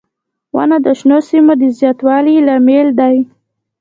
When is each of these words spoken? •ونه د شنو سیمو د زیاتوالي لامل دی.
•ونه 0.55 0.77
د 0.85 0.87
شنو 0.99 1.17
سیمو 1.29 1.53
د 1.61 1.63
زیاتوالي 1.79 2.35
لامل 2.47 2.87
دی. 2.99 3.15